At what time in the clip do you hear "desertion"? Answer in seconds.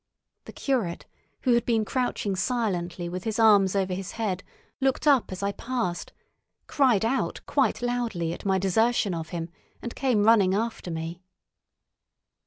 8.57-9.13